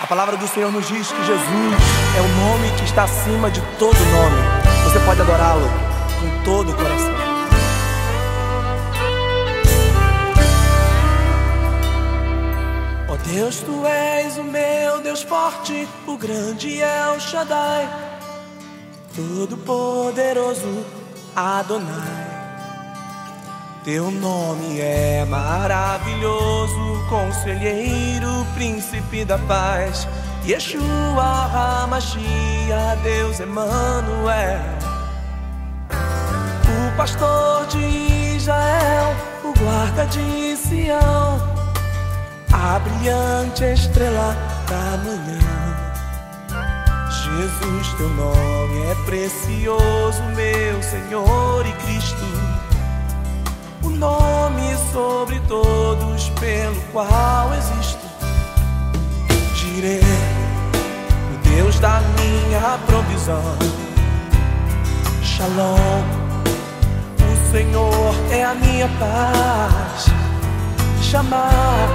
A 0.00 0.06
palavra 0.08 0.36
do 0.36 0.48
Senhor 0.48 0.72
nos 0.72 0.88
diz 0.88 1.06
que 1.06 1.24
Jesus 1.24 1.74
é 2.16 2.20
o 2.20 2.28
nome 2.28 2.68
que 2.76 2.84
está 2.84 3.04
acima 3.04 3.48
de 3.48 3.60
todo 3.78 3.94
nome. 3.94 4.42
Você 4.84 4.98
pode 5.00 5.20
adorá-lo 5.20 5.68
com 6.20 6.44
todo 6.44 6.72
o 6.72 6.74
coração. 6.74 7.14
Oh 13.08 13.16
Deus, 13.28 13.60
tu 13.60 13.86
és 13.86 14.36
o 14.36 14.42
meu 14.42 15.00
Deus 15.00 15.22
forte, 15.22 15.88
o 16.08 16.16
grande 16.16 16.82
é 16.82 17.14
o 17.16 17.20
Shaddai, 17.20 17.88
todo 19.14 19.56
poderoso 19.58 20.84
Adonai. 21.36 22.34
Teu 23.84 24.10
nome 24.10 24.80
é 24.80 25.24
maravilhoso, 25.28 27.06
conselheiro, 27.08 28.33
príncipe 28.54 29.24
da 29.24 29.38
paz. 29.38 30.08
Yeshua 30.46 31.84
HaMashiach, 31.84 33.00
Deus 33.02 33.40
Emmanuel. 33.40 34.60
O 35.90 36.96
pastor 36.96 37.66
de 37.66 38.36
Israel, 38.36 39.14
o 39.44 39.52
guarda 39.58 40.06
de 40.06 40.56
Sião. 40.56 41.40
A 42.52 42.78
brilhante 42.78 43.64
estrela 43.64 44.36
da 44.68 44.96
manhã. 45.02 45.38
Jesus, 47.10 47.94
teu 47.96 48.08
nome 48.10 48.82
é 48.90 48.94
precioso, 49.06 50.22
meu 50.34 50.82
Senhor 50.82 51.66
e 51.66 51.72
Cristo 51.84 52.54
o 53.84 53.90
nome 53.90 54.76
sobre 54.92 55.38
todos 55.40 56.30
pelo 56.40 56.80
qual 56.92 57.52
existo. 57.54 57.83
Direi, 59.74 60.00
o 60.00 61.48
Deus 61.48 61.80
da 61.80 62.00
minha 62.00 62.78
provisão. 62.86 63.56
Shalom, 65.20 66.04
o 67.18 67.50
Senhor 67.50 68.14
é 68.30 68.44
a 68.44 68.54
minha 68.54 68.88
paz. 69.00 70.06
Chamar 71.02 71.88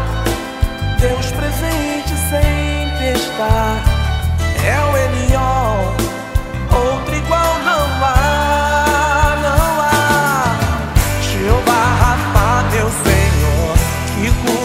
Deus 1.00 1.32
presente 1.32 2.10
sempre 2.30 3.14
está. 3.14 3.78
É 4.66 4.78
o 4.82 4.98
Elion, 4.98 5.96
outro 6.70 7.16
igual 7.16 7.60
não 7.64 8.06
há. 8.06 8.20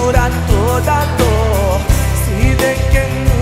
cura 0.04 0.30
toda 0.46 1.04
dor. 1.16 1.23
shaking 2.64 3.33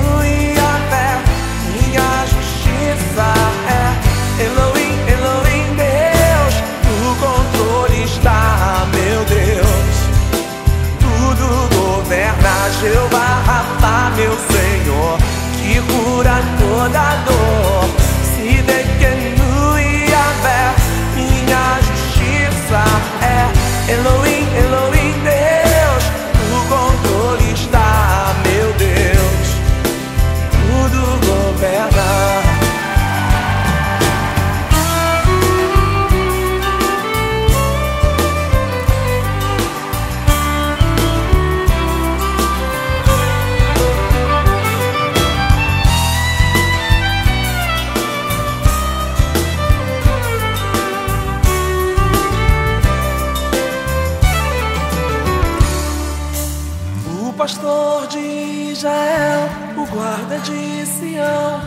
pastor 57.42 58.06
de 58.06 58.70
Israel, 58.70 59.48
o 59.76 59.84
guarda 59.86 60.38
de 60.38 60.86
Sião, 60.86 61.60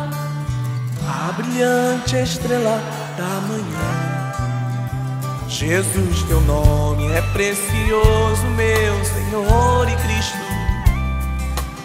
a 1.06 1.34
brilhante 1.34 2.16
estrela 2.16 2.80
da 3.18 3.42
manhã. 3.42 4.32
Jesus, 5.50 6.24
teu 6.30 6.40
nome 6.40 7.12
é 7.12 7.22
precioso, 7.34 8.48
meu 8.56 9.04
Senhor 9.04 9.90
e 9.90 9.96
Cristo, 9.98 10.38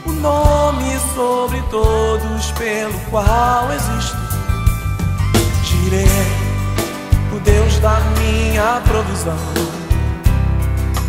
o 0.06 0.12
nome 0.12 0.96
sobre 1.12 1.60
todos 1.62 2.52
pelo 2.52 3.00
qual 3.10 3.72
existo. 3.72 4.16
Direi, 5.64 6.06
o 7.34 7.40
Deus 7.40 7.76
da 7.80 7.98
minha 8.20 8.80
provisão. 8.86 9.36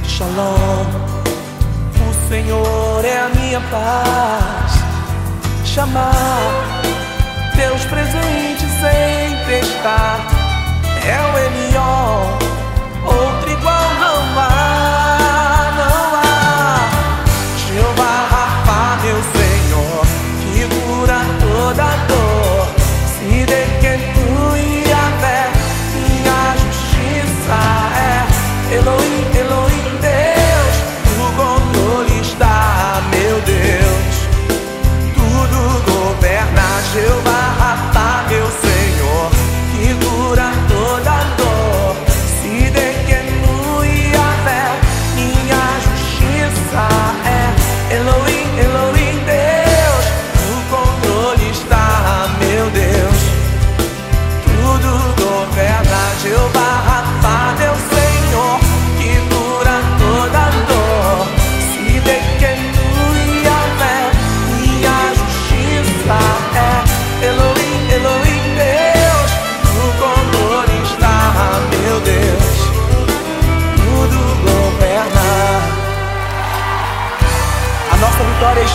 Shalom 0.04 1.21
Senhor 2.32 3.04
é 3.04 3.18
a 3.18 3.30
minha 3.36 3.60
paz. 3.60 4.72
Chamar 5.66 6.82
Deus 7.58 7.84
presente 7.84 8.62
sempre 8.80 9.60
está. 9.60 10.18
É 11.06 11.20
o 11.20 11.38
Elion, 11.38 11.81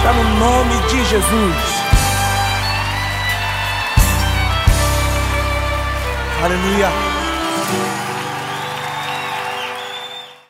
está 0.06 0.12
no 0.12 0.38
nome 0.38 0.76
de 0.88 1.05
Jesus. 1.05 1.56
Aleluia. 6.44 7.15